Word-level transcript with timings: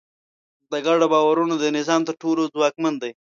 د 0.71 0.73
ګډو 0.85 1.05
باورونو 1.13 1.55
دا 1.61 1.69
نظام 1.77 2.01
تر 2.07 2.13
ټولو 2.21 2.41
ځواکمن 2.53 2.93
دی. 3.01 3.11